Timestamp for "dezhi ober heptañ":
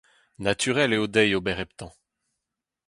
1.13-1.91